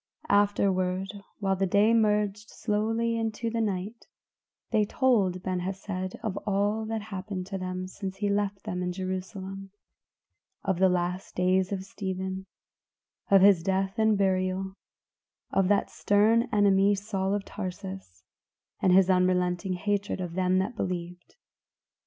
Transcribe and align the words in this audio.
'"Afterward, 0.45 1.09
while 1.37 1.55
the 1.55 1.67
day 1.67 1.93
merged 1.93 2.49
slowly 2.49 3.15
into 3.19 3.51
the 3.51 3.61
night, 3.61 4.07
they 4.71 4.83
told 4.83 5.43
Ben 5.43 5.59
Hesed 5.59 6.15
of 6.23 6.37
all 6.47 6.87
that 6.87 7.03
happened 7.03 7.45
to 7.45 7.59
them 7.59 7.85
since 7.87 8.15
he 8.17 8.25
had 8.25 8.35
left 8.35 8.63
them 8.63 8.81
in 8.81 8.91
Jerusalem; 8.91 9.69
of 10.63 10.79
the 10.79 10.89
last 10.89 11.35
days 11.35 11.71
of 11.71 11.83
Stephen, 11.83 12.47
of 13.29 13.43
his 13.43 13.61
death 13.61 13.99
and 13.99 14.17
burial; 14.17 14.73
of 15.51 15.67
that 15.67 15.91
stern 15.91 16.49
enemy, 16.51 16.95
Saul 16.95 17.35
of 17.35 17.45
Tarsus, 17.45 18.23
and 18.81 18.91
his 18.91 19.07
unrelenting 19.07 19.73
hatred 19.73 20.19
of 20.19 20.33
them 20.33 20.57
that 20.57 20.75
believed. 20.75 21.35